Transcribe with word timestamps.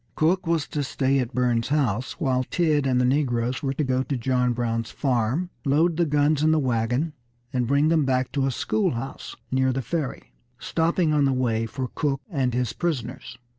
Cook 0.15 0.47
was 0.47 0.67
to 0.69 0.81
stay 0.83 1.19
at 1.19 1.31
Burns's 1.35 1.69
house 1.69 2.13
while 2.13 2.43
Tidd 2.43 2.87
and 2.87 2.99
the 2.99 3.05
negroes 3.05 3.61
were 3.61 3.73
to 3.75 3.83
go 3.83 4.01
to 4.01 4.17
John 4.17 4.51
Brown's 4.51 4.89
farm, 4.89 5.51
load 5.63 5.95
the 5.97 6.07
guns 6.07 6.41
in 6.41 6.49
the 6.51 6.57
wagon, 6.57 7.13
and 7.53 7.67
bring 7.67 7.89
them 7.89 8.03
back 8.03 8.31
to 8.31 8.47
a 8.47 8.51
schoolhouse 8.51 9.35
near 9.51 9.71
the 9.71 9.83
Ferry, 9.83 10.33
stopping 10.57 11.13
on 11.13 11.25
the 11.25 11.33
way 11.33 11.67
for 11.67 11.87
Cook 11.93 12.19
and 12.31 12.51
his 12.55 12.73
prisoners. 12.73 13.37